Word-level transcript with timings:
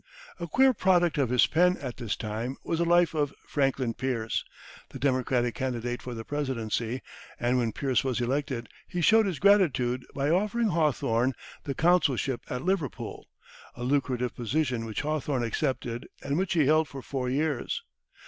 A 0.39 0.47
queer 0.47 0.73
product 0.73 1.19
of 1.19 1.29
his 1.29 1.45
pen, 1.45 1.77
at 1.77 1.97
this 1.97 2.15
time, 2.15 2.57
was 2.63 2.79
a 2.79 2.83
life 2.85 3.13
of 3.13 3.35
Franklin 3.45 3.93
Pierce, 3.93 4.43
the 4.89 4.97
Democratic 4.97 5.53
candidate 5.53 6.01
for 6.01 6.15
the 6.15 6.23
Presidency; 6.25 7.03
and 7.39 7.59
when 7.59 7.71
Pierce 7.71 8.03
was 8.03 8.19
elected, 8.19 8.67
he 8.87 8.99
showed 8.99 9.27
his 9.27 9.37
gratitude 9.37 10.03
by 10.15 10.31
offering 10.31 10.69
Hawthorne 10.69 11.33
the 11.65 11.75
consulship 11.75 12.41
at 12.49 12.63
Liverpool, 12.65 13.29
a 13.75 13.83
lucrative 13.83 14.35
position 14.35 14.85
which 14.85 15.01
Hawthorne 15.01 15.43
accepted 15.43 16.07
and 16.23 16.35
which 16.35 16.53
he 16.53 16.65
held 16.65 16.87
for 16.87 17.03
four 17.03 17.29
years. 17.29 17.83